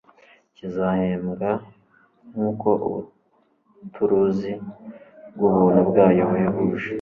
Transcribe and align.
kizahembwa 0.55 1.49
nk'uko 2.31 2.69
"ubuturuzi 2.87 4.51
bw'ubuntu 5.33 5.79
bwayo 5.89 6.21
buhebuje." 6.29 6.89